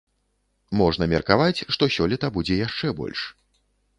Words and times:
Можна 0.79 1.07
меркаваць, 1.11 1.63
што 1.77 1.83
сёлета 1.97 2.27
будзе 2.37 2.57
яшчэ 2.67 2.87
больш. 3.03 3.19